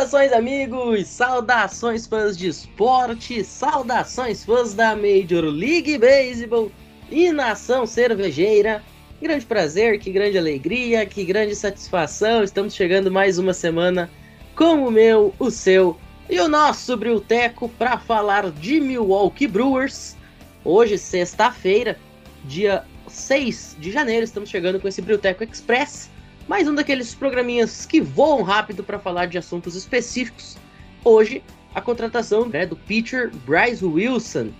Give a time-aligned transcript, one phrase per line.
[0.00, 1.08] Saudações, amigos!
[1.08, 3.44] Saudações, fãs de esporte!
[3.44, 6.72] Saudações, fãs da Major League Baseball
[7.10, 8.82] e nação cervejeira!
[9.20, 12.42] Grande prazer, que grande alegria, que grande satisfação!
[12.42, 14.10] Estamos chegando mais uma semana
[14.56, 15.98] com o meu, o seu
[16.30, 20.16] e o nosso Brilteco para falar de Milwaukee Brewers.
[20.64, 21.98] Hoje, sexta-feira,
[22.44, 26.08] dia 6 de janeiro, estamos chegando com esse Brilteco Express
[26.48, 30.56] mais um daqueles programinhas que voam rápido para falar de assuntos específicos.
[31.04, 31.42] Hoje,
[31.74, 34.50] a contratação né, do pitcher Bryce Wilson,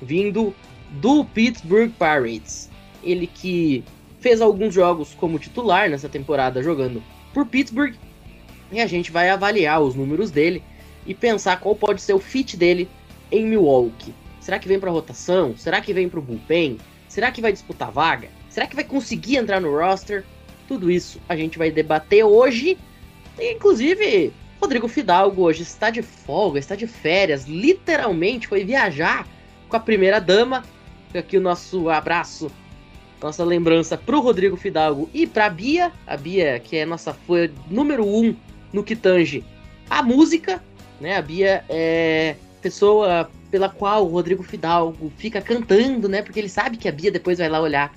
[0.00, 0.54] vindo
[0.90, 2.70] do Pittsburgh Pirates.
[3.02, 3.84] Ele que
[4.20, 7.02] fez alguns jogos como titular nessa temporada jogando
[7.32, 7.94] por Pittsburgh.
[8.70, 10.62] E a gente vai avaliar os números dele
[11.06, 12.88] e pensar qual pode ser o fit dele
[13.32, 14.14] em Milwaukee.
[14.40, 15.56] Será que vem para rotação?
[15.56, 16.78] Será que vem para o bullpen?
[17.08, 18.28] Será que vai disputar vaga?
[18.48, 20.24] Será que vai conseguir entrar no roster?
[20.70, 22.78] Tudo isso a gente vai debater hoje.
[23.36, 24.32] E, inclusive,
[24.62, 29.26] Rodrigo Fidalgo hoje está de folga, está de férias, literalmente foi viajar
[29.68, 30.62] com a primeira dama.
[31.12, 32.52] Aqui o nosso abraço,
[33.20, 37.12] nossa lembrança para o Rodrigo Fidalgo e para a Bia, a Bia que é nossa
[37.12, 38.36] fã número um
[38.72, 39.44] no que tange
[39.90, 40.62] a música,
[41.00, 41.16] né?
[41.16, 46.22] A Bia é pessoa pela qual o Rodrigo Fidalgo fica cantando, né?
[46.22, 47.92] Porque ele sabe que a Bia depois vai lá olhar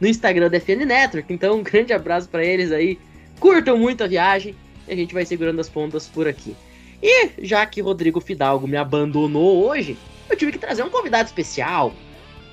[0.00, 1.32] no Instagram da FN Network.
[1.32, 2.98] Então, um grande abraço para eles aí.
[3.38, 4.54] Curtam muito a viagem
[4.88, 6.56] e a gente vai segurando as pontas por aqui.
[7.02, 9.96] E já que Rodrigo Fidalgo me abandonou hoje,
[10.28, 11.94] eu tive que trazer um convidado especial.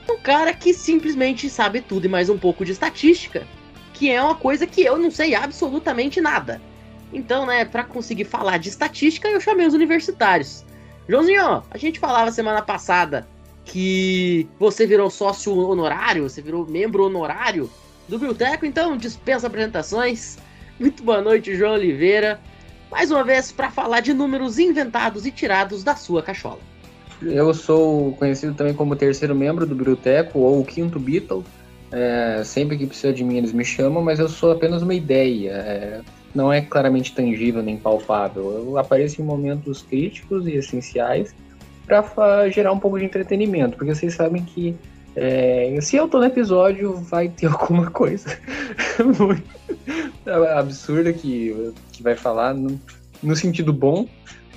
[0.09, 3.45] Um cara que simplesmente sabe tudo e mais um pouco de estatística,
[3.93, 6.61] que é uma coisa que eu não sei absolutamente nada.
[7.11, 10.65] Então, né, para conseguir falar de estatística, eu chamei os universitários.
[11.09, 13.27] Joãozinho, a gente falava semana passada
[13.67, 17.69] que você virou sócio honorário, você virou membro honorário
[18.07, 20.37] do Biblioteco, então dispensa apresentações.
[20.79, 22.39] Muito boa noite, João Oliveira.
[22.89, 26.59] Mais uma vez para falar de números inventados e tirados da sua cachola.
[27.21, 31.43] Eu sou conhecido também como terceiro membro do Biblioteco ou o quinto Beatle.
[31.91, 35.51] É, sempre que precisa de mim eles me chamam, mas eu sou apenas uma ideia.
[35.51, 36.01] É,
[36.33, 38.65] não é claramente tangível nem palpável.
[38.65, 41.33] Eu apareço em momentos críticos e essenciais
[41.87, 44.75] para gerar um pouco de entretenimento, porque vocês sabem que
[45.15, 48.37] é, se eu tô no episódio, vai ter alguma coisa
[49.17, 49.43] muito
[50.57, 52.79] absurda que, que vai falar no,
[53.23, 54.07] no sentido bom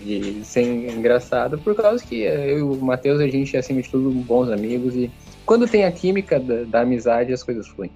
[0.03, 3.89] e sem engraçado, por causa que eu e o Matheus, a gente é, acima de
[3.89, 5.11] tudo, bons amigos e
[5.47, 7.91] quando tem a química da, da amizade, as coisas fluem.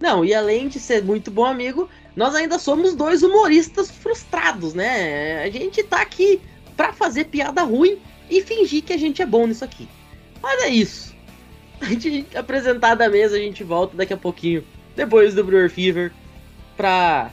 [0.00, 5.42] Não, e além de ser muito bom amigo, nós ainda somos dois humoristas frustrados, né?
[5.44, 6.40] A gente tá aqui
[6.76, 7.98] pra fazer piada ruim
[8.30, 9.88] e fingir que a gente é bom nisso aqui.
[10.42, 11.14] Mas é isso.
[11.80, 16.12] A gente apresentar da mesa, a gente volta daqui a pouquinho, depois do Brewer Fever,
[16.76, 17.30] pra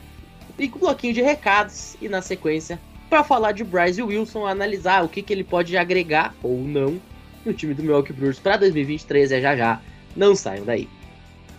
[0.57, 2.79] ir com um bloquinho de recados e na sequência
[3.09, 7.01] para falar de Bryce Wilson, analisar o que, que ele pode agregar ou não
[7.45, 9.81] no time do Milwaukee Brewers para 2023 é já já.
[10.15, 10.87] Não saiam daí.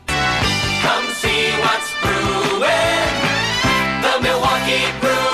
[0.06, 2.60] Come see what's brewing.
[4.02, 5.29] The Milwaukee Brewers.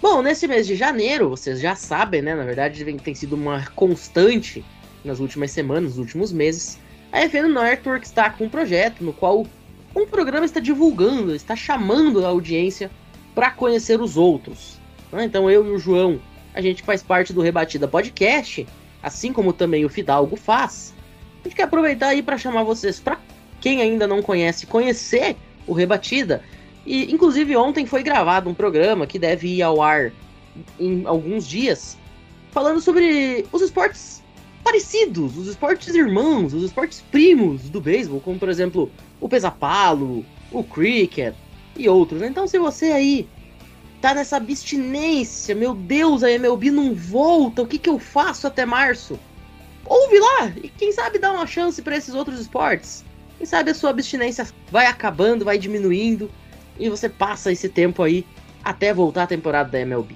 [0.00, 2.32] Bom, nesse mês de janeiro, vocês já sabem, né?
[2.32, 4.64] Na verdade, tem sido uma constante
[5.04, 6.78] nas últimas semanas, nos últimos meses.
[7.10, 9.44] A FN Network está com um projeto no qual
[9.96, 12.92] um programa está divulgando, está chamando a audiência
[13.34, 14.78] para conhecer os outros.
[15.10, 15.24] né?
[15.24, 16.20] Então eu e o João,
[16.54, 18.68] a gente faz parte do Rebatida Podcast,
[19.02, 20.94] assim como também o Fidalgo faz.
[21.40, 23.18] A gente quer aproveitar aí para chamar vocês, para
[23.60, 25.36] quem ainda não conhece, conhecer
[25.66, 26.42] o Rebatida.
[26.88, 30.10] E inclusive ontem foi gravado um programa que deve ir ao ar
[30.80, 31.98] em alguns dias,
[32.50, 34.22] falando sobre os esportes
[34.64, 38.90] parecidos, os esportes irmãos, os esportes primos do beisebol, como por exemplo
[39.20, 41.34] o pesapalo, o cricket
[41.76, 42.22] e outros.
[42.22, 43.28] Então se você aí
[44.00, 48.64] tá nessa abstinência, meu Deus, a MLB não volta, o que que eu faço até
[48.64, 49.20] março?
[49.84, 53.04] Ouve lá e quem sabe dá uma chance para esses outros esportes.
[53.36, 56.30] Quem sabe a sua abstinência vai acabando, vai diminuindo
[56.78, 58.24] e você passa esse tempo aí
[58.64, 60.14] até voltar a temporada da MLB.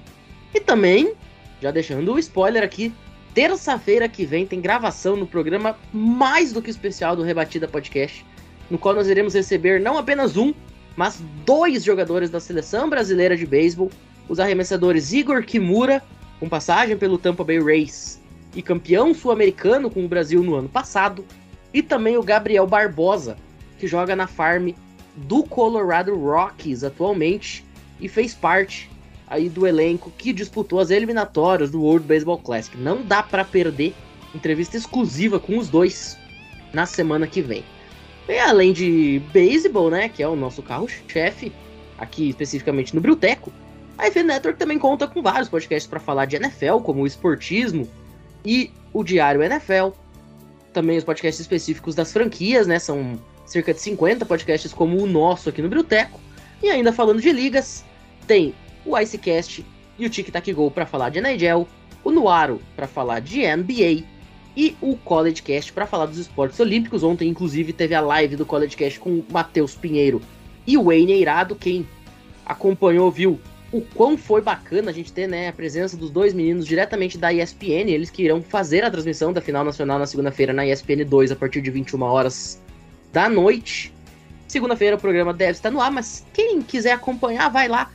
[0.53, 1.13] E também,
[1.61, 2.93] já deixando o spoiler aqui,
[3.33, 8.25] terça-feira que vem tem gravação no programa mais do que especial do Rebatida Podcast,
[8.69, 10.53] no qual nós iremos receber não apenas um,
[10.95, 13.89] mas dois jogadores da seleção brasileira de beisebol,
[14.29, 16.01] os arremessadores Igor Kimura,
[16.39, 18.21] com passagem pelo Tampa Bay Rays
[18.55, 21.25] e campeão sul-americano com o Brasil no ano passado,
[21.73, 23.35] e também o Gabriel Barbosa,
[23.79, 24.69] que joga na farm
[25.15, 27.65] do Colorado Rockies atualmente
[27.99, 28.89] e fez parte
[29.27, 32.77] aí do elenco que disputou as eliminatórias do World Baseball Classic.
[32.77, 33.93] Não dá para perder
[34.33, 36.17] entrevista exclusiva com os dois
[36.73, 37.63] na semana que vem.
[38.27, 41.51] E além de beisebol, né, que é o nosso carro-chefe,
[41.97, 43.51] aqui especificamente no Brilteco,
[43.97, 47.87] a FN Network também conta com vários podcasts para falar de NFL, como o Esportismo
[48.43, 49.89] e o Diário NFL.
[50.71, 55.49] Também os podcasts específicos das franquias, né, são cerca de 50 podcasts como o nosso
[55.49, 56.19] aqui no Brilteco.
[56.61, 57.83] E ainda falando de ligas,
[58.25, 58.53] tem
[58.85, 59.65] o Icecast
[59.97, 61.67] e o Tic Tac Go para falar de NHL,
[62.03, 64.03] o Nuaro para falar de NBA
[64.55, 67.03] e o College Cast para falar dos esportes olímpicos.
[67.03, 70.21] Ontem, inclusive, teve a live do College Cast com o Matheus Pinheiro
[70.65, 71.55] e o Wayne Eirado.
[71.55, 71.87] Quem
[72.45, 73.39] acompanhou viu
[73.71, 77.33] o quão foi bacana a gente ter né, a presença dos dois meninos diretamente da
[77.33, 77.89] ESPN.
[77.89, 81.35] Eles que irão fazer a transmissão da final nacional na segunda-feira na ESPN 2 a
[81.35, 82.61] partir de 21 horas
[83.13, 83.93] da noite.
[84.47, 87.89] Segunda-feira o programa deve estar no ar, mas quem quiser acompanhar, vai lá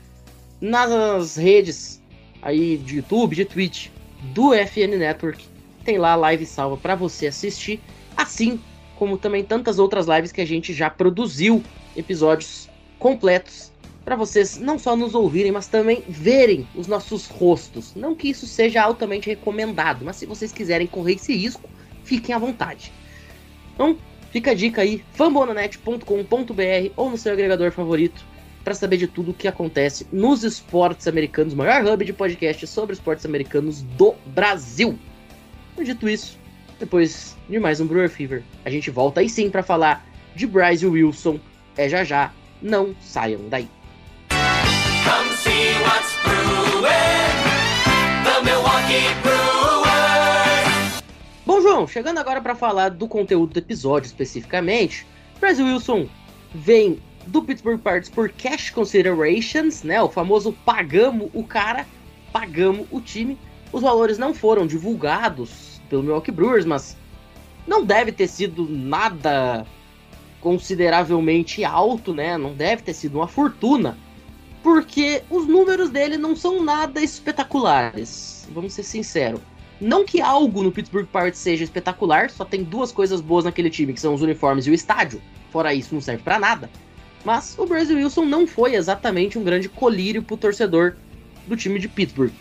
[0.61, 2.01] nas redes
[2.41, 3.89] aí de YouTube, de Twitch
[4.33, 5.45] do FN Network
[5.85, 7.81] tem lá a live salva para você assistir,
[8.17, 8.61] assim
[8.97, 11.63] como também tantas outras lives que a gente já produziu,
[11.97, 12.69] episódios
[12.99, 13.73] completos
[14.05, 17.95] para vocês não só nos ouvirem, mas também verem os nossos rostos.
[17.95, 21.69] Não que isso seja altamente recomendado, mas se vocês quiserem correr esse risco,
[22.05, 22.93] fiquem à vontade.
[23.75, 23.97] Então,
[24.31, 28.25] fica a dica aí, fambonanet.com.br ou no seu agregador favorito
[28.65, 32.93] para saber de tudo o que acontece nos esportes americanos, maior hub de podcast sobre
[32.93, 34.99] esportes americanos do Brasil.
[35.83, 36.39] Dito isso,
[36.79, 40.87] depois de mais um Brewer Fever, a gente volta aí sim para falar de Bryce
[40.87, 41.39] Wilson.
[41.77, 43.69] É já já, não saiam daí.
[51.69, 55.07] João, chegando agora para falar do conteúdo do episódio especificamente,
[55.39, 56.09] Bryce Wilson
[56.55, 60.01] vem do Pittsburgh Pirates por cash considerations, né?
[60.01, 61.87] O famoso pagamos o cara,
[62.33, 63.39] pagamos o time.
[63.71, 66.97] Os valores não foram divulgados pelo Milwaukee Brewers, mas
[67.67, 69.67] não deve ter sido nada
[70.41, 72.39] consideravelmente alto, né?
[72.39, 73.99] Não deve ter sido uma fortuna,
[74.63, 78.49] porque os números dele não são nada espetaculares.
[78.55, 79.43] Vamos ser sinceros.
[79.81, 83.93] Não que algo no Pittsburgh Pirates seja espetacular, só tem duas coisas boas naquele time,
[83.93, 85.23] que são os uniformes e o estádio.
[85.51, 86.69] Fora isso, não serve para nada.
[87.25, 90.97] Mas o Brazil Wilson não foi exatamente um grande colírio pro torcedor
[91.47, 92.33] do time de Pittsburgh.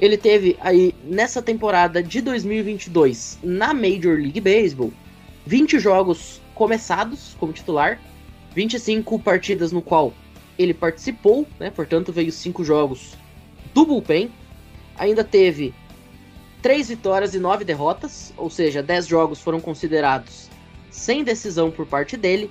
[0.00, 4.92] Ele teve aí nessa temporada de 2022 na Major League Baseball
[5.44, 7.98] 20 jogos começados como titular,
[8.54, 10.12] 25 partidas no qual
[10.58, 11.70] ele participou, né?
[11.70, 13.16] Portanto, veio 5 jogos
[13.72, 14.30] do bullpen.
[14.96, 15.72] Ainda teve
[16.62, 20.48] 3 vitórias e 9 derrotas, ou seja, 10 jogos foram considerados
[20.90, 22.50] sem decisão por parte dele.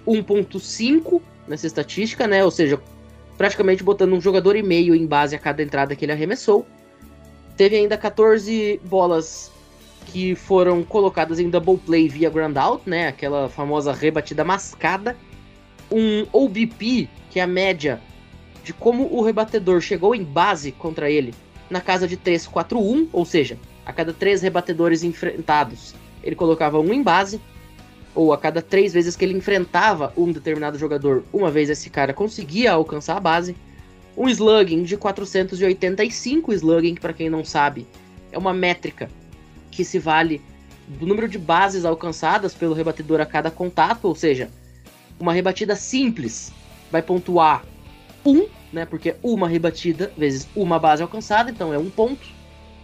[0.06, 2.44] 1.5 nessa estatística, né?
[2.44, 2.80] Ou seja,
[3.37, 6.66] praticamente botando um jogador e meio em base a cada entrada que ele arremessou.
[7.56, 9.50] Teve ainda 14 bolas
[10.10, 13.06] que foram colocadas em double play via ground out, né?
[13.06, 15.16] Aquela famosa rebatida mascada.
[15.90, 18.00] Um OBP, que é a média
[18.64, 21.32] de como o rebatedor chegou em base contra ele
[21.70, 27.02] na casa de 3-4-1, ou seja, a cada três rebatedores enfrentados, ele colocava um em
[27.02, 27.40] base,
[28.12, 32.12] ou a cada três vezes que ele enfrentava um determinado jogador, uma vez esse cara
[32.12, 33.54] conseguia alcançar a base.
[34.16, 37.86] Um slugging de 485 slugging, para quem não sabe,
[38.32, 39.08] é uma métrica
[39.80, 40.42] que se vale
[40.87, 44.50] do número de bases alcançadas pelo rebatedor a cada contato, ou seja,
[45.18, 46.52] uma rebatida simples
[46.90, 47.64] vai pontuar
[48.26, 48.84] 1 né?
[48.84, 52.28] Porque uma rebatida vezes uma base alcançada, então é um ponto.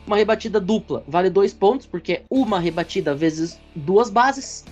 [0.06, 4.64] Uma rebatida dupla vale dois pontos, porque uma rebatida vezes duas bases.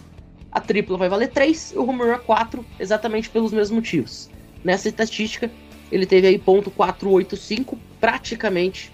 [0.51, 4.31] a tripla vai valer 3 e o home run 4, exatamente pelos mesmos motivos.
[4.65, 5.51] Nessa estatística,
[5.93, 8.94] ele teve aí ponto .485, praticamente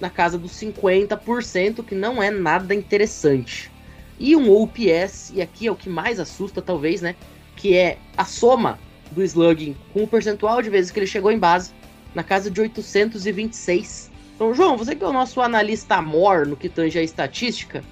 [0.00, 3.70] na casa dos 50%, que não é nada interessante.
[4.18, 7.14] E um OPS, e aqui é o que mais assusta talvez, né,
[7.56, 8.78] que é a soma
[9.10, 11.72] do slugging com o percentual de vezes que ele chegou em base,
[12.14, 14.10] na casa de 826.
[14.34, 17.82] Então, João, você que é o nosso analista amor no que tange a estatística,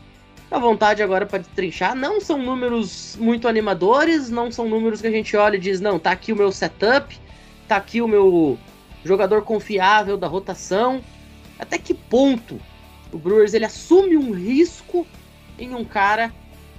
[0.51, 1.95] à vontade agora para destrinchar.
[1.95, 5.99] Não são números muito animadores, não são números que a gente olha e diz, não,
[5.99, 7.19] tá aqui o meu setup,
[7.67, 8.59] tá aqui o meu
[9.05, 11.03] jogador confiável da rotação.
[11.65, 12.61] Até que ponto
[13.11, 15.07] o Brewers ele assume um risco
[15.59, 16.33] em um cara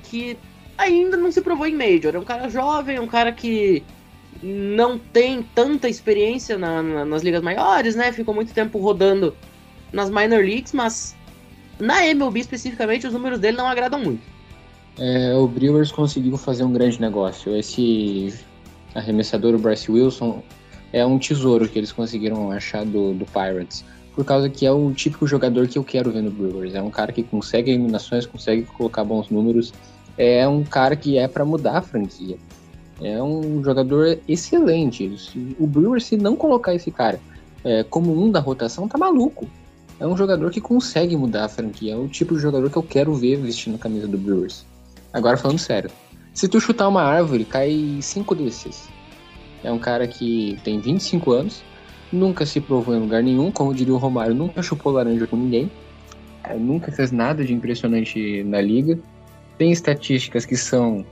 [0.04, 0.38] que
[0.78, 2.16] ainda não se provou em Major.
[2.16, 3.84] É um cara jovem, um cara que
[4.44, 8.12] não tem tanta experiência na, na, nas ligas maiores, né?
[8.12, 9.36] Ficou muito tempo rodando
[9.92, 11.16] nas minor leagues, mas
[11.80, 14.22] na MLB especificamente os números dele não agradam muito.
[15.00, 17.56] É, o Brewers conseguiu fazer um grande negócio.
[17.56, 18.34] Esse
[18.94, 20.44] arremessador, o Bryce Wilson,
[20.94, 23.84] é um tesouro que eles conseguiram achar do, do Pirates.
[24.16, 26.74] Por causa que é o típico jogador que eu quero ver no Brewers.
[26.74, 29.74] É um cara que consegue eliminações, consegue colocar bons números.
[30.18, 32.38] É um cara que é para mudar a franquia.
[33.02, 35.14] É um jogador excelente.
[35.60, 37.20] O Brewers, se não colocar esse cara
[37.64, 39.48] é, como um da rotação, tá maluco.
[40.00, 41.94] É um jogador que consegue mudar a franquia.
[41.94, 44.66] É o tipo de jogador que eu quero ver vestindo a camisa do Brewers.
[45.12, 45.90] Agora falando sério.
[46.34, 48.88] Se tu chutar uma árvore, cai cinco desses.
[49.64, 51.64] É um cara que tem 25 anos,
[52.12, 55.72] nunca se provou em lugar nenhum, como diria o Romário, nunca chupou laranja com ninguém,
[56.44, 59.00] é, nunca fez nada de impressionante na liga.
[59.58, 61.06] Tem estatísticas que são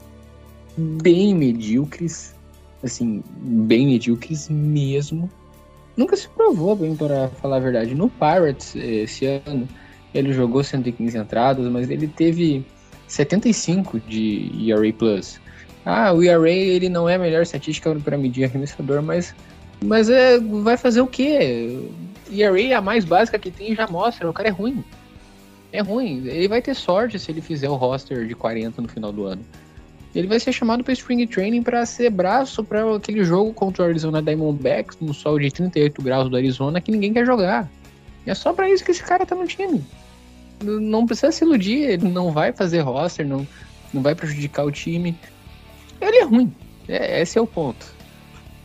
[0.77, 2.35] bem medíocres,
[2.83, 5.29] assim, bem medíocres mesmo
[5.95, 7.95] nunca se provou bem, para falar a verdade.
[7.95, 9.67] No Pirates, esse ano,
[10.13, 12.65] ele jogou 115 entradas, mas ele teve
[13.07, 14.93] 75 de ERA+.
[15.85, 19.35] Ah, o ERA ele não é a melhor estatística para medir arremessador, mas,
[19.83, 21.79] mas é, vai fazer o quê?
[22.31, 24.83] ERA a mais básica que tem já mostra, o cara é ruim.
[25.71, 26.25] É ruim.
[26.27, 29.43] Ele vai ter sorte se ele fizer o roster de 40 no final do ano
[30.15, 33.87] ele vai ser chamado para Spring Training para ser braço para aquele jogo contra o
[33.87, 37.69] Arizona Diamondbacks no sol de 38 graus do Arizona que ninguém quer jogar.
[38.25, 39.83] E é só para isso que esse cara tá no time.
[40.61, 43.47] Não precisa se iludir, ele não vai fazer roster, não,
[43.91, 45.17] não vai prejudicar o time.
[45.99, 46.53] Ele é ruim.
[46.87, 47.93] É, esse é o ponto.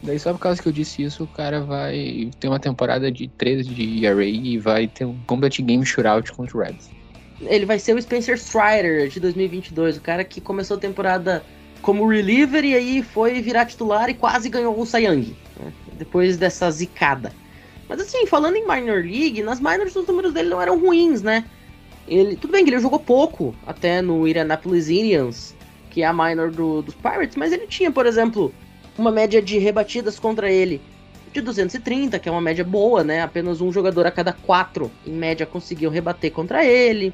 [0.02, 3.28] Daí só por causa que eu disse isso, o cara vai ter uma temporada de
[3.28, 6.98] 13 de ERA e vai ter um complete game shootout contra o Reds
[7.42, 11.44] ele vai ser o Spencer Strider de 2022, o cara que começou a temporada
[11.80, 15.72] como reliever e aí foi virar titular e quase ganhou o Cy né?
[15.92, 17.32] depois dessa zicada.
[17.88, 21.44] Mas assim, falando em minor league, nas minors os números dele não eram ruins, né?
[22.06, 25.54] Ele, tudo bem que ele jogou pouco até no Indianapolis Indians,
[25.90, 28.52] que é a minor do, dos Pirates, mas ele tinha, por exemplo,
[28.98, 30.80] uma média de rebatidas contra ele
[31.32, 33.22] de 230, que é uma média boa, né?
[33.22, 37.12] Apenas um jogador a cada quatro, em média, conseguiu rebater contra ele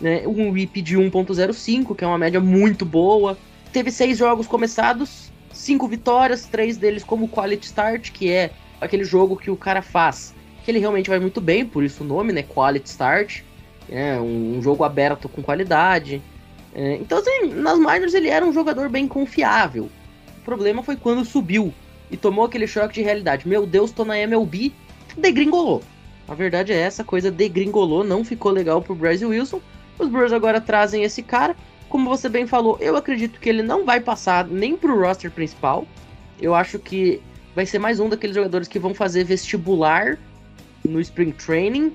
[0.00, 0.26] né?
[0.26, 3.36] Um whip de 1.05, que é uma média muito boa.
[3.72, 8.50] Teve seis jogos começados, cinco vitórias, três deles como quality start, que é
[8.80, 12.06] aquele jogo que o cara faz, que ele realmente vai muito bem, por isso o
[12.06, 12.42] nome, né?
[12.42, 13.42] Quality start.
[13.88, 16.22] É um, jogo aberto com qualidade.
[16.74, 19.90] É, então, assim, nas minors ele era um jogador bem confiável.
[20.44, 21.72] O problema foi quando subiu
[22.10, 23.48] e tomou aquele choque de realidade.
[23.48, 24.74] Meu Deus, tô na MLB,
[25.16, 25.82] degringolou.
[26.28, 29.58] A verdade é essa, coisa degringolou, não ficou legal pro Bryce Wilson.
[29.98, 31.56] Os Brewers agora trazem esse cara.
[31.88, 35.86] Como você bem falou, eu acredito que ele não vai passar nem pro roster principal.
[36.38, 37.22] Eu acho que
[37.54, 40.18] vai ser mais um daqueles jogadores que vão fazer vestibular
[40.86, 41.90] no Spring Training.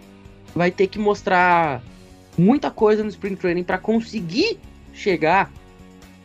[0.55, 1.83] Vai ter que mostrar
[2.35, 4.57] muita coisa no Spring Training para conseguir
[4.91, 5.51] chegar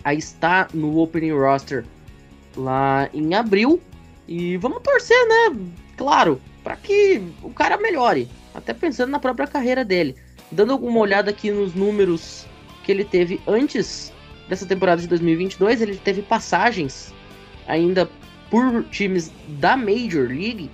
[0.02, 1.84] a estar no Opening Roster
[2.56, 3.80] lá em abril.
[4.26, 5.58] E vamos torcer, né?
[5.96, 8.28] Claro, para que o cara melhore.
[8.54, 10.16] Até pensando na própria carreira dele
[10.54, 12.46] dando uma olhada aqui nos números
[12.84, 14.12] que ele teve antes
[14.48, 17.12] dessa temporada de 2022, ele teve passagens
[17.66, 18.08] ainda
[18.50, 20.70] por times da Major League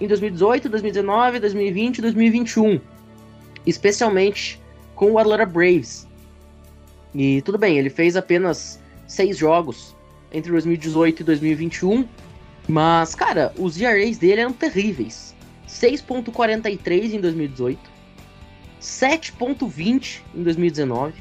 [0.00, 2.80] em 2018, 2019, 2020 e 2021,
[3.64, 4.60] especialmente
[4.94, 6.06] com o Atlanta Braves.
[7.14, 9.95] E tudo bem, ele fez apenas seis jogos
[10.32, 12.06] entre 2018 e 2021,
[12.68, 15.34] mas cara, os ERAs dele eram terríveis.
[15.68, 17.78] 6.43 em 2018,
[18.80, 21.14] 7.20 em 2019,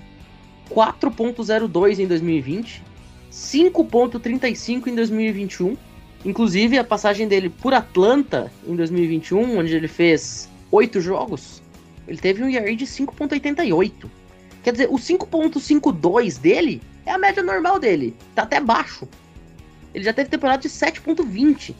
[0.70, 2.84] 4.02 em 2020,
[3.32, 5.78] 5.35 em 2021.
[6.24, 11.62] Inclusive a passagem dele por Atlanta em 2021, onde ele fez 8 jogos,
[12.08, 13.92] ele teve um ERA de 5.88.
[14.64, 18.16] Quer dizer, o 5.52 dele é a média normal dele.
[18.34, 19.08] Tá até baixo.
[19.94, 21.74] Ele já teve temporada de 7.20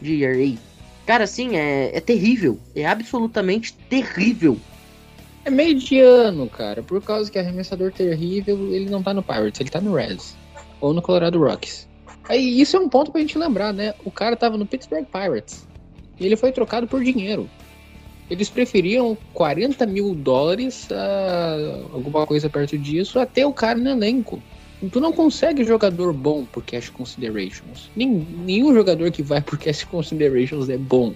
[0.00, 0.58] de ERA.
[1.06, 2.58] Cara, assim, é, é terrível.
[2.74, 4.58] É absolutamente terrível.
[5.44, 6.82] É mediano, cara.
[6.82, 10.36] Por causa que é arremessador terrível, ele não tá no Pirates, ele tá no Reds.
[10.80, 11.88] Ou no Colorado Rockies.
[12.28, 13.94] Aí isso é um ponto pra gente lembrar, né?
[14.04, 15.66] O cara tava no Pittsburgh Pirates.
[16.18, 17.48] E ele foi trocado por dinheiro.
[18.30, 24.40] Eles preferiam 40 mil dólares a alguma coisa perto disso até o cara no elenco.
[24.88, 27.90] Tu não consegue jogador bom por cash considerations.
[27.94, 28.08] Nem,
[28.44, 31.14] nenhum jogador que vai por cash considerations é bom.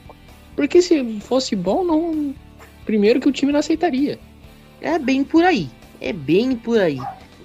[0.54, 2.34] Porque se fosse bom, não.
[2.84, 4.18] Primeiro que o time não aceitaria.
[4.82, 5.70] É bem por aí.
[6.00, 7.00] É bem por aí.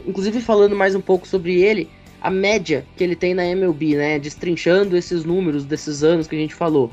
[0.06, 1.90] Inclusive, falando mais um pouco sobre ele,
[2.22, 4.20] a média que ele tem na MLB, né?
[4.20, 6.92] Destrinchando esses números desses anos que a gente falou.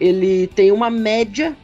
[0.00, 1.54] Ele tem uma média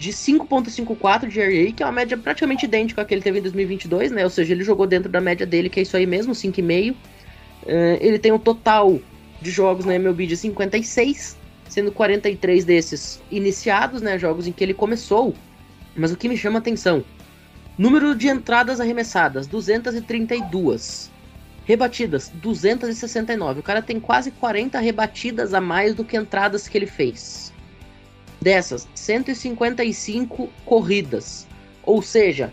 [0.00, 3.42] de 5.54 de ERA, que é uma média praticamente idêntica à que ele teve em
[3.42, 4.24] 2022, né?
[4.24, 6.92] Ou seja, ele jogou dentro da média dele, que é isso aí mesmo, 5,5.
[6.92, 6.96] Uh,
[7.66, 8.98] eh, ele tem um total
[9.42, 11.36] de jogos na MLB de 56,
[11.68, 14.18] sendo 43 desses iniciados, né?
[14.18, 15.34] Jogos em que ele começou.
[15.94, 17.04] Mas o que me chama atenção,
[17.76, 21.10] número de entradas arremessadas, 232.
[21.66, 23.60] Rebatidas, 269.
[23.60, 27.52] O cara tem quase 40 rebatidas a mais do que entradas que ele fez.
[28.40, 31.46] Dessas, 155 corridas.
[31.84, 32.52] Ou seja,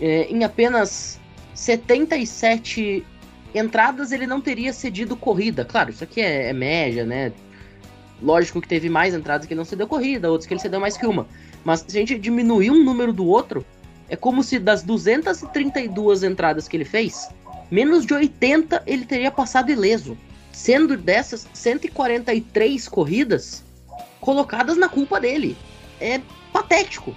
[0.00, 1.20] é, em apenas
[1.54, 3.04] 77
[3.54, 5.64] entradas ele não teria cedido corrida.
[5.64, 7.32] Claro, isso aqui é, é média, né?
[8.22, 11.06] Lógico que teve mais entradas que não cedeu corrida, outros que ele cedeu mais que
[11.06, 11.26] uma.
[11.64, 13.64] Mas se a gente diminuir um número do outro,
[14.08, 17.28] é como se das 232 entradas que ele fez,
[17.70, 20.16] menos de 80 ele teria passado ileso.
[20.52, 23.64] Sendo dessas 143 corridas,
[24.24, 25.54] colocadas na culpa dele.
[26.00, 26.18] É
[26.50, 27.14] patético.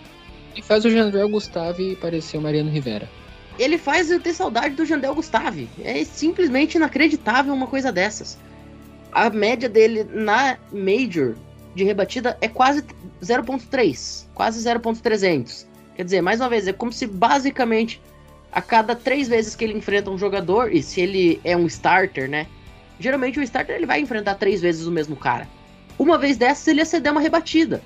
[0.54, 3.10] E faz o Jandrel Gustave parecer o Mariano Rivera.
[3.58, 5.70] Ele faz eu ter saudade do Jandel Gustave.
[5.82, 8.38] É simplesmente inacreditável uma coisa dessas.
[9.10, 11.36] A média dele na Major
[11.74, 12.84] de rebatida é quase
[13.22, 15.66] 0.3, quase 0.300.
[15.96, 18.02] Quer dizer, mais uma vez, é como se basicamente
[18.52, 22.30] a cada três vezes que ele enfrenta um jogador, e se ele é um starter,
[22.30, 22.48] né?
[23.00, 25.48] Geralmente o starter ele vai enfrentar três vezes o mesmo cara.
[25.98, 27.82] Uma vez dessas, ele ia ceder uma rebatida.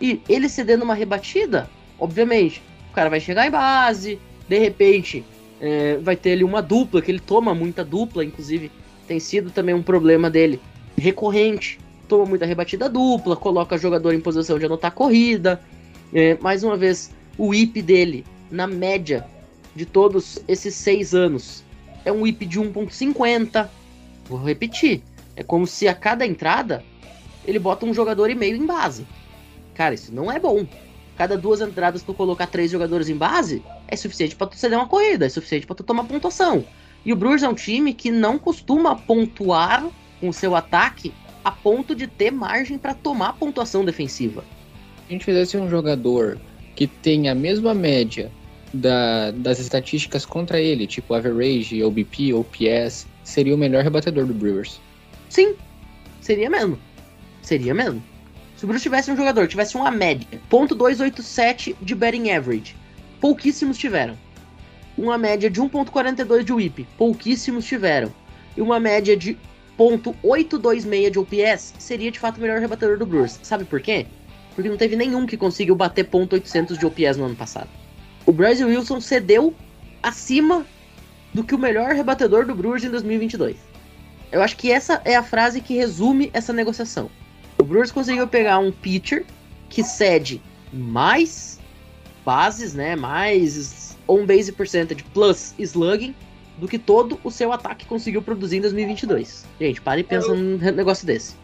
[0.00, 5.24] E ele cedendo uma rebatida, obviamente, o cara vai chegar em base, de repente
[5.60, 8.70] é, vai ter ali uma dupla, que ele toma muita dupla, inclusive
[9.06, 10.60] tem sido também um problema dele
[10.96, 11.78] recorrente.
[12.08, 15.60] Toma muita rebatida dupla, coloca o jogador em posição de anotar corrida.
[16.12, 19.26] É, mais uma vez, o IP dele, na média
[19.74, 21.64] de todos esses seis anos,
[22.04, 23.68] é um IP de 1.50.
[24.28, 25.02] Vou repetir.
[25.34, 26.82] É como se a cada entrada
[27.46, 29.06] ele bota um jogador e meio em base.
[29.74, 30.66] Cara, isso não é bom.
[31.16, 34.88] Cada duas entradas tu colocar três jogadores em base é suficiente para tu ceder uma
[34.88, 36.64] corrida, é suficiente para tu tomar pontuação.
[37.04, 39.86] E o Brewers é um time que não costuma pontuar
[40.20, 41.12] com o seu ataque
[41.44, 44.42] a ponto de ter margem para tomar pontuação defensiva.
[44.42, 46.38] Se a gente fizesse um jogador
[46.74, 48.30] que tem a mesma média
[48.74, 54.80] da, das estatísticas contra ele, tipo average, OBP, OPS, seria o melhor rebatedor do Brewers.
[55.28, 55.54] Sim,
[56.20, 56.78] seria mesmo.
[57.46, 58.02] Seria mesmo.
[58.56, 62.74] Se o Bruce tivesse um jogador, tivesse uma média, .287 de batting average,
[63.20, 64.18] pouquíssimos tiveram.
[64.98, 68.12] Uma média de 1.42 de whip, pouquíssimos tiveram.
[68.56, 69.38] E uma média de
[69.78, 73.38] .826 de OPS, seria de fato o melhor rebatedor do Brewers.
[73.44, 74.06] Sabe por quê?
[74.56, 77.68] Porque não teve nenhum que conseguiu bater .800 de OPS no ano passado.
[78.26, 79.54] O Bryce Wilson cedeu
[80.02, 80.66] acima
[81.32, 83.56] do que o melhor rebatedor do Brewers em 2022.
[84.32, 87.08] Eu acho que essa é a frase que resume essa negociação.
[87.58, 89.24] O Brewers conseguiu pegar um pitcher
[89.68, 90.40] que cede
[90.72, 91.58] mais
[92.24, 92.96] bases, né?
[92.96, 96.14] Mais on base percentage plus slugging
[96.58, 99.44] do que todo o seu ataque conseguiu produzir em 2022.
[99.60, 101.34] Gente, pare e pensa num negócio desse.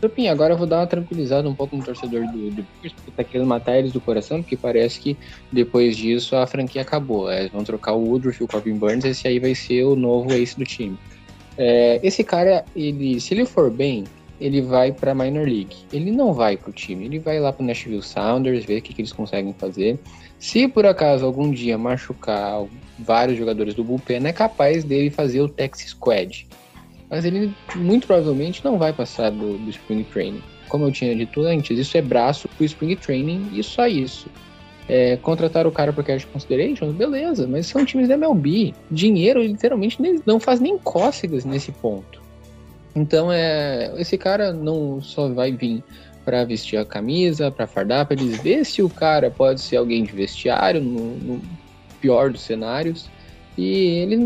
[0.00, 3.10] Tupinha, agora eu vou dar uma tranquilizada um pouco no torcedor do, do Brewers, porque
[3.16, 5.16] tá querendo matar eles do coração, porque parece que
[5.50, 7.30] depois disso a franquia acabou.
[7.30, 9.96] É, eles vão trocar o Woodruff e o Corbin Burns, esse aí vai ser o
[9.96, 10.98] novo ace do time.
[11.56, 14.04] É, esse cara, ele, se ele for bem,
[14.40, 15.76] ele vai para minor league.
[15.92, 19.00] Ele não vai pro time, ele vai lá pro Nashville Sounders, ver o que, que
[19.00, 19.98] eles conseguem fazer.
[20.38, 22.64] Se por acaso algum dia machucar
[22.98, 26.46] vários jogadores do bullpen, é capaz dele fazer o Texas Squad.
[27.08, 30.42] Mas ele muito provavelmente não vai passar do, do Spring Training.
[30.68, 34.28] Como eu tinha dito antes, isso é braço pro Spring Training e só isso.
[34.88, 38.72] É, contratar o cara por cash considerations, beleza, mas são times da MLB.
[38.90, 42.25] Dinheiro literalmente não faz nem cócegas nesse ponto.
[42.96, 45.84] Então é esse cara não só vai vir
[46.24, 50.02] para vestir a camisa, para fardar, para eles ver se o cara pode ser alguém
[50.02, 51.42] de vestiário no, no
[52.00, 53.08] pior dos cenários.
[53.56, 54.16] E ele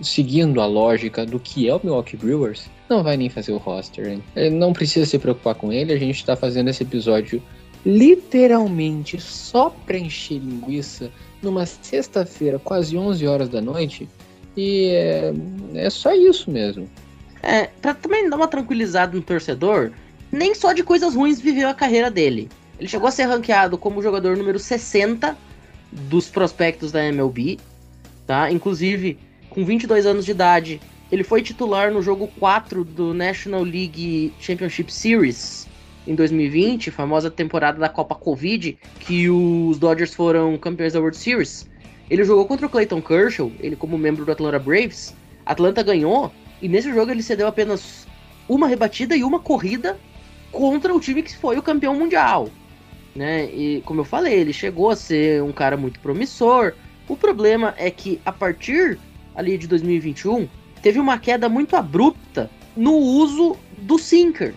[0.00, 4.08] seguindo a lógica do que é o Milwaukee Brewers, não vai nem fazer o roster.
[4.08, 4.50] Hein?
[4.50, 7.42] Não precisa se preocupar com ele, a gente está fazendo esse episódio
[7.84, 11.10] literalmente só pra encher linguiça
[11.42, 14.08] numa sexta-feira, quase 11 horas da noite,
[14.56, 15.32] e é,
[15.74, 16.88] é só isso mesmo.
[17.42, 19.90] É, pra também dar uma tranquilizada no torcedor,
[20.30, 22.48] nem só de coisas ruins viveu a carreira dele.
[22.78, 25.36] Ele chegou a ser ranqueado como jogador número 60
[25.90, 27.58] dos prospectos da MLB,
[28.26, 28.50] tá?
[28.50, 29.18] Inclusive,
[29.50, 34.92] com 22 anos de idade, ele foi titular no jogo 4 do National League Championship
[34.92, 35.68] Series
[36.06, 41.68] em 2020, famosa temporada da Copa Covid, que os Dodgers foram campeões da World Series.
[42.08, 45.14] Ele jogou contra o Clayton Kershaw, ele como membro do Atlanta Braves.
[45.44, 48.06] Atlanta ganhou e nesse jogo ele cedeu apenas
[48.48, 49.98] uma rebatida e uma corrida
[50.52, 52.48] contra o time que foi o campeão mundial.
[53.14, 53.46] Né?
[53.46, 56.72] E como eu falei, ele chegou a ser um cara muito promissor.
[57.08, 58.98] O problema é que a partir
[59.34, 60.48] ali de 2021
[60.80, 64.54] teve uma queda muito abrupta no uso do sinker.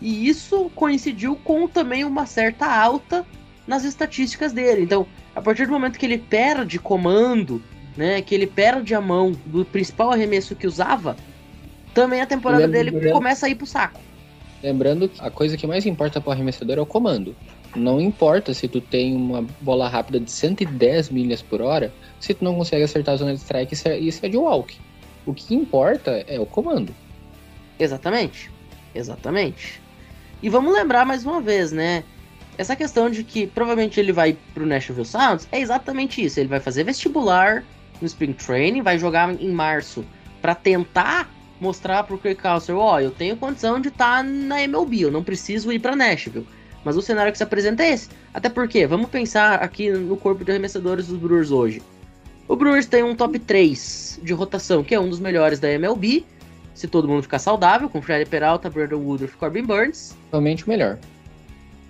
[0.00, 3.26] E isso coincidiu com também uma certa alta
[3.66, 4.82] nas estatísticas dele.
[4.82, 7.62] Então, a partir do momento que ele perde comando,
[7.96, 11.16] né, que ele perde a mão do principal arremesso que usava,
[11.92, 14.00] também a temporada dele começa a ir pro saco.
[14.62, 17.36] Lembrando que a coisa que mais importa para o arremessador é o comando.
[17.76, 22.44] Não importa se tu tem uma bola rápida de 110 milhas por hora, se tu
[22.44, 24.76] não consegue acertar a zona de strike, isso é, isso é de walk.
[25.26, 26.94] O que importa é o comando.
[27.78, 28.50] Exatamente.
[28.94, 29.80] Exatamente.
[30.42, 32.04] E vamos lembrar mais uma vez, né?
[32.56, 36.38] Essa questão de que provavelmente ele vai pro Nashville Sounds é exatamente isso.
[36.38, 37.64] Ele vai fazer vestibular
[38.00, 40.04] no Spring Training, vai jogar em março
[40.40, 41.30] para tentar
[41.60, 45.10] mostrar pro Craig Council, ó, oh, eu tenho condição de estar tá na MLB, eu
[45.10, 46.46] não preciso ir para Nashville.
[46.84, 48.10] Mas o cenário que se apresenta é esse.
[48.32, 51.82] Até porque, vamos pensar aqui no corpo de arremessadores dos Brewers hoje.
[52.46, 56.26] O Brewers tem um top 3 de rotação, que é um dos melhores da MLB.
[56.74, 60.14] Se todo mundo ficar saudável, com Freddy Peralta, Brandon Woodruff, Corbin Burns.
[60.30, 60.98] Realmente o melhor.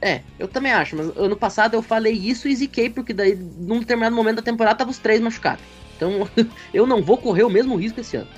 [0.00, 3.80] É, eu também acho, mas ano passado eu falei isso e ziquei, porque daí, num
[3.80, 5.64] determinado momento da temporada, tava os três machucados.
[5.96, 6.28] Então,
[6.72, 8.28] eu não vou correr o mesmo risco esse ano.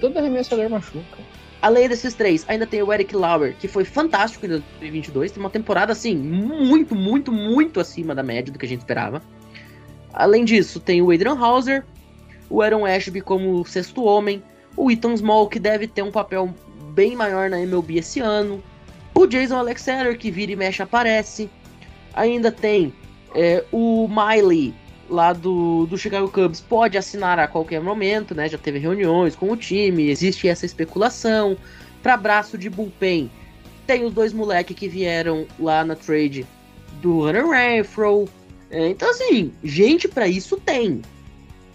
[0.00, 1.18] Todo arremessador machuca.
[1.60, 5.32] Além desses três, ainda tem o Eric Lauer, que foi fantástico em 2022.
[5.32, 9.20] Tem uma temporada, assim, muito, muito, muito acima da média do que a gente esperava.
[10.12, 11.84] Além disso, tem o Adrian Hauser,
[12.48, 14.42] o Aaron Ashby como sexto homem,
[14.76, 16.54] o Ethan Small, que deve ter um papel
[16.92, 18.62] bem maior na MLB esse ano,
[19.14, 21.50] o Jason Alexander, que vira e mexe aparece.
[22.14, 22.92] Ainda tem
[23.34, 24.72] é, o Miley,
[25.08, 28.48] lá do, do Chicago Cubs pode assinar a qualquer momento, né?
[28.48, 31.56] Já teve reuniões com o time, existe essa especulação.
[32.02, 33.30] Para braço de bullpen,
[33.86, 36.46] tem os dois moleques que vieram lá na trade
[37.00, 38.28] do Hunter Renfro.
[38.70, 41.02] É, então, assim, gente para isso tem.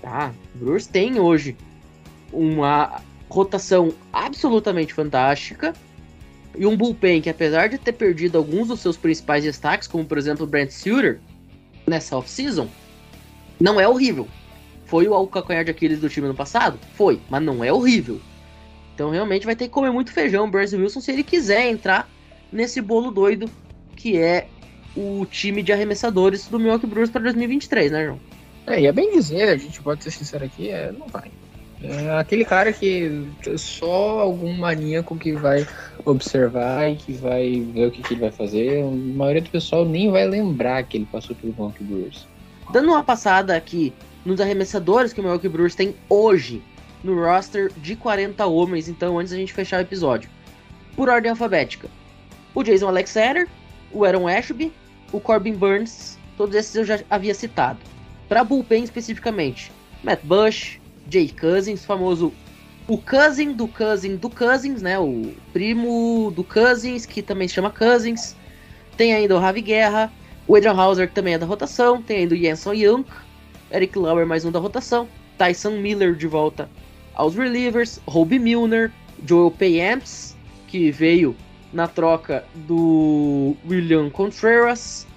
[0.01, 0.33] Tá?
[0.55, 1.55] Brewers tem hoje
[2.31, 5.73] uma rotação absolutamente fantástica.
[6.55, 10.19] E um bullpen que, apesar de ter perdido alguns dos seus principais destaques, como por
[10.19, 11.19] exemplo o Brent Suter,
[11.87, 12.69] nessa off-season,
[13.59, 14.27] não é horrível.
[14.85, 16.77] Foi o calcanhar de Aquiles do time no passado?
[16.95, 18.19] Foi, mas não é horrível.
[18.93, 22.07] Então realmente vai ter que comer muito feijão o Brasil Wilson se ele quiser entrar
[22.51, 23.49] nesse bolo doido
[23.95, 24.47] que é
[24.95, 28.19] o time de arremessadores do Milwaukee Brewers para 2023, né, João?
[28.67, 31.31] É, e é bem dizer, a gente pode ser sincero aqui, é, não vai.
[31.81, 35.67] É aquele cara que só algum maníaco que vai
[36.05, 38.83] observar e que vai ver o que, que ele vai fazer.
[38.83, 42.25] A maioria do pessoal nem vai lembrar que ele passou pelo Milwaukee Brewers.
[42.73, 43.93] Dando uma passada aqui
[44.25, 46.59] nos arremessadores que o Milwaukee Brewers tem hoje
[47.03, 50.27] no roster de 40 homens, então antes da gente fechar o episódio.
[50.95, 51.87] Por ordem alfabética.
[52.55, 53.47] O Jason Alexander,
[53.91, 54.73] o Aaron Ashby,
[55.11, 57.77] o Corbin Burns, todos esses eu já havia citado.
[58.27, 59.71] Para bullpen especificamente,
[60.03, 62.33] Matt Bush, Jay Cousins, famoso
[62.87, 64.97] o cousin do cousin do Cousins, né?
[64.97, 68.35] O primo do Cousins, que também se chama Cousins.
[68.97, 70.11] Tem ainda o Ravi Guerra,
[70.45, 72.01] o Adrian Hauser, também é da rotação.
[72.01, 73.05] Tem ainda o Jenson Young.
[73.71, 75.07] Eric Lauer, mais um da rotação.
[75.37, 76.69] Tyson Miller de volta
[77.15, 77.99] aos relievers.
[78.07, 78.91] Roby Milner.
[79.25, 80.35] Joel Payamps,
[80.67, 81.33] que veio
[81.71, 85.07] na troca do William Contreras.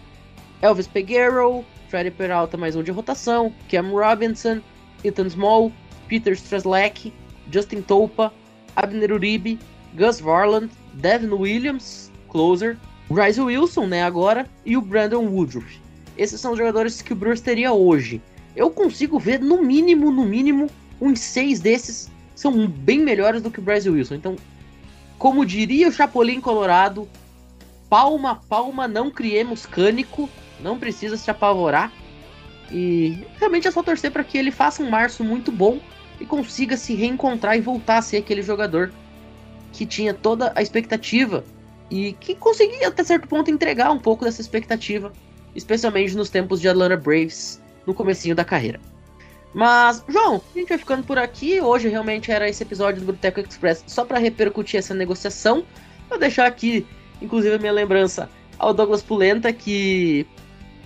[0.62, 1.64] Elvis Peguero.
[1.88, 3.52] Freddy Peralta, mais um de rotação.
[3.68, 4.60] Cam Robinson.
[5.02, 5.72] Ethan Small.
[6.06, 7.12] Peter Strzelecki.
[7.50, 8.32] Justin Topa.
[8.76, 9.58] Abner Uribe.
[9.94, 10.70] Gus Varland.
[10.94, 12.12] Devin Williams.
[12.28, 12.78] Closer.
[13.08, 15.80] Bryce Wilson, né, agora, e o Brandon Woodruff.
[16.18, 18.20] Esses são os jogadores que o Brewers teria hoje.
[18.54, 20.68] Eu consigo ver, no mínimo, no mínimo,
[21.00, 24.14] uns seis desses são bem melhores do que o Bryce Wilson.
[24.14, 24.36] Então,
[25.18, 27.08] como diria o Chapolin Colorado,
[27.88, 30.28] palma, palma, não criemos cânico,
[30.60, 31.92] não precisa se apavorar.
[32.70, 35.78] E realmente é só torcer para que ele faça um março muito bom
[36.20, 38.90] e consiga se reencontrar e voltar a ser aquele jogador
[39.72, 41.44] que tinha toda a expectativa
[41.90, 45.12] e que conseguia até certo ponto entregar um pouco dessa expectativa,
[45.54, 48.80] especialmente nos tempos de Atlanta Braves no comecinho da carreira.
[49.54, 51.60] Mas, João, a gente vai ficando por aqui.
[51.60, 55.64] Hoje realmente era esse episódio do Boteco Express só para repercutir essa negociação.
[56.10, 56.86] Vou deixar aqui,
[57.22, 60.26] inclusive, a minha lembrança ao Douglas Pulenta, que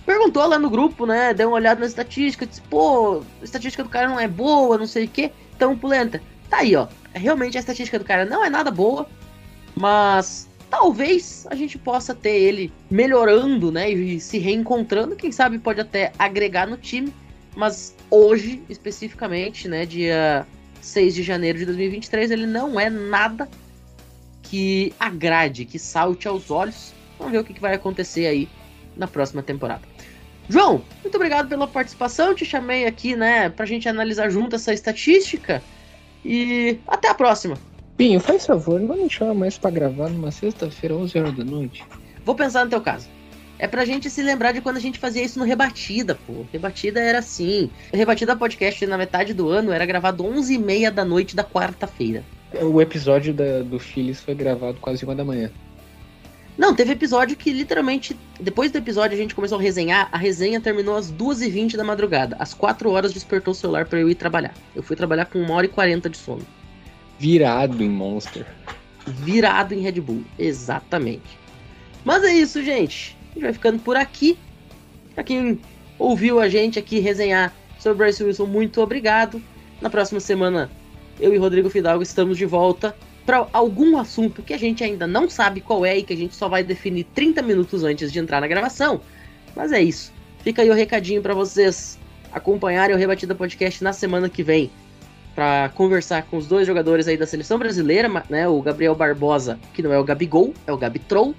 [0.05, 1.33] perguntou lá no grupo, né?
[1.33, 4.87] Deu uma olhada na estatística, disse, pô, a estatística do cara não é boa, não
[4.87, 5.31] sei o quê.
[5.55, 6.87] Então, Pulenta, tá aí, ó.
[7.13, 9.05] Realmente a estatística do cara não é nada boa,
[9.75, 13.91] mas talvez a gente possa ter ele melhorando, né?
[13.91, 15.17] E se reencontrando.
[15.17, 17.13] Quem sabe pode até agregar no time.
[17.55, 19.85] Mas hoje, especificamente, né?
[19.85, 20.47] Dia
[20.81, 23.47] 6 de janeiro de 2023, ele não é nada
[24.41, 26.93] que agrade, que salte aos olhos.
[27.19, 28.47] Vamos ver o que vai acontecer aí
[28.95, 29.81] na próxima temporada.
[30.49, 32.33] João, muito obrigado pela participação.
[32.33, 35.61] Te chamei aqui, né, pra gente analisar junto essa estatística.
[36.23, 37.57] E até a próxima.
[37.97, 41.83] Pinho, faz favor, não me chama mais pra gravar numa sexta-feira, 11 horas da noite.
[42.25, 43.07] Vou pensar no teu caso.
[43.59, 46.45] É pra gente se lembrar de quando a gente fazia isso no Rebatida, pô.
[46.51, 47.69] Rebatida era assim.
[47.93, 52.23] Rebatida podcast na metade do ano era gravado 11 e meia da noite da quarta-feira.
[52.59, 55.51] O episódio da, do Phillies foi gravado quase uma da manhã.
[56.57, 60.59] Não, teve episódio que literalmente, depois do episódio a gente começou a resenhar, a resenha
[60.59, 62.35] terminou às 2h20 da madrugada.
[62.39, 64.53] Às 4 horas despertou o celular para eu ir trabalhar.
[64.75, 66.45] Eu fui trabalhar com 1 hora e 40 de sono.
[67.21, 68.47] Virado em Monster.
[69.05, 71.37] Virado em Red Bull, exatamente.
[72.03, 73.15] Mas é isso, gente.
[73.29, 74.35] A gente vai ficando por aqui.
[75.13, 75.59] Pra quem
[75.99, 79.39] ouviu a gente aqui resenhar sobre Bryce Wilson, muito obrigado.
[79.79, 80.67] Na próxima semana,
[81.19, 85.29] eu e Rodrigo Fidalgo estamos de volta para algum assunto que a gente ainda não
[85.29, 88.41] sabe qual é e que a gente só vai definir 30 minutos antes de entrar
[88.41, 88.99] na gravação.
[89.55, 90.11] Mas é isso.
[90.39, 91.99] Fica aí o recadinho para vocês
[92.31, 94.71] acompanharem o Rebatida Podcast na semana que vem
[95.41, 99.81] para conversar com os dois jogadores aí da seleção brasileira, né, o Gabriel Barbosa, que
[99.81, 101.33] não é o Gabigol, é o Gabitrol,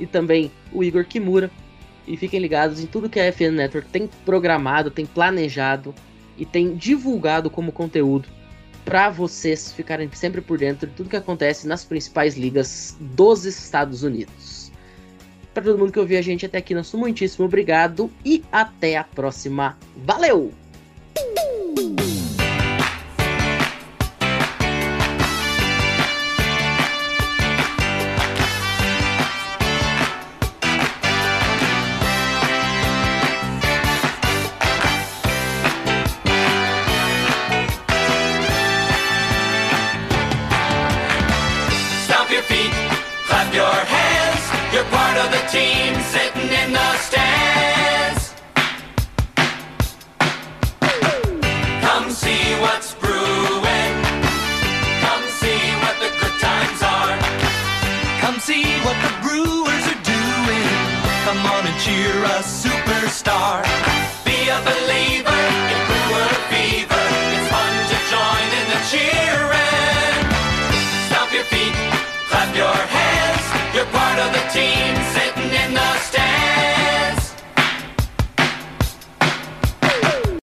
[0.00, 1.50] e também o Igor Kimura.
[2.06, 5.94] E fiquem ligados em tudo que a FN Network tem programado, tem planejado
[6.38, 8.30] e tem divulgado como conteúdo
[8.82, 14.02] para vocês ficarem sempre por dentro de tudo que acontece nas principais ligas dos Estados
[14.02, 14.72] Unidos.
[15.52, 19.04] Para todo mundo que ouviu a gente até aqui, nosso muitíssimo obrigado e até a
[19.04, 19.76] próxima.
[19.94, 20.63] Valeu!